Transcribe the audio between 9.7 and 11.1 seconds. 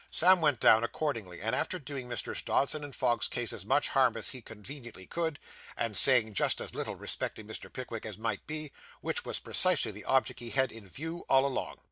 the object he had had in